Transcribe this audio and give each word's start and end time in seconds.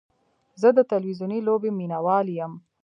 زه 0.61 0.69
د 0.77 0.79
تلویزیوني 0.91 1.39
لوبې 1.47 1.69
مینهوال 1.77 2.27
یم. 2.37 2.53